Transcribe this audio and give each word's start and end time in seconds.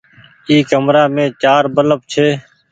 اي 0.49 0.55
ڪمرآ 0.71 1.03
مين 1.15 1.27
چآر 1.41 1.63
بلڦ 1.75 1.99
ڇي۔ 2.11 2.27